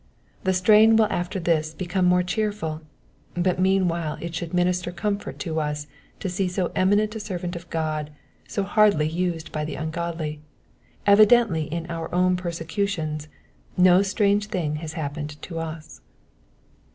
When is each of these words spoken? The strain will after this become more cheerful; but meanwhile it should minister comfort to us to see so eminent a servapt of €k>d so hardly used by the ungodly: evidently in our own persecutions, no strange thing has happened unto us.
The 0.45 0.53
strain 0.55 0.95
will 0.95 1.05
after 1.11 1.39
this 1.39 1.75
become 1.75 2.05
more 2.05 2.23
cheerful; 2.23 2.81
but 3.35 3.59
meanwhile 3.59 4.17
it 4.19 4.33
should 4.33 4.51
minister 4.51 4.91
comfort 4.91 5.37
to 5.41 5.59
us 5.59 5.85
to 6.19 6.27
see 6.27 6.47
so 6.47 6.71
eminent 6.75 7.15
a 7.15 7.19
servapt 7.19 7.55
of 7.55 7.69
€k>d 7.69 8.09
so 8.47 8.63
hardly 8.63 9.07
used 9.07 9.51
by 9.51 9.63
the 9.63 9.75
ungodly: 9.75 10.41
evidently 11.05 11.65
in 11.71 11.85
our 11.91 12.11
own 12.15 12.35
persecutions, 12.35 13.27
no 13.77 14.01
strange 14.01 14.47
thing 14.47 14.77
has 14.77 14.93
happened 14.93 15.35
unto 15.37 15.59
us. 15.59 16.01